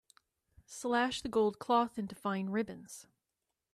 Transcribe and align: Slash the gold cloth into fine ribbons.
Slash 0.65 1.21
the 1.21 1.29
gold 1.29 1.59
cloth 1.59 1.99
into 1.99 2.15
fine 2.15 2.49
ribbons. 2.49 3.05